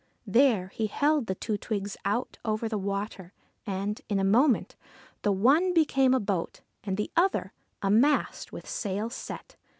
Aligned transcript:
There 0.25 0.69
he 0.69 0.87
held 0.87 1.27
the 1.27 1.35
two 1.35 1.59
twigs 1.59 1.95
out 2.05 2.39
over 2.43 2.67
the 2.67 2.79
water, 2.79 3.33
and, 3.67 4.01
in 4.09 4.17
a 4.17 4.23
moment, 4.23 4.75
the 5.21 5.31
one 5.31 5.75
became 5.75 6.15
a 6.15 6.19
boat 6.19 6.61
and 6.83 6.97
the 6.97 7.11
other 7.15 7.53
a 7.83 7.91
mast 7.91 8.51
with 8.51 8.67
sail 8.67 9.11
set. 9.11 9.57